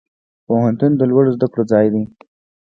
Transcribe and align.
پوهنتون 0.45 0.91
د 0.97 1.01
لوړو 1.09 1.33
زده 1.37 1.47
کړو 1.51 1.63
ځای 1.71 1.87
دی 1.93 2.03